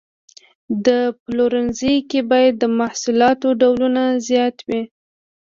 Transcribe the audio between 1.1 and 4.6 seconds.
پلورنځي کې باید د محصولاتو ډولونه زیات